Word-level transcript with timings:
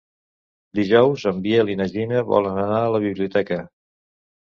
Dijous 0.79 1.27
en 1.33 1.45
Biel 1.45 1.71
i 1.75 1.79
na 1.83 1.89
Gina 1.93 2.25
volen 2.33 2.61
anar 2.65 2.83
a 2.83 2.91
la 2.97 3.07
biblioteca. 3.09 3.65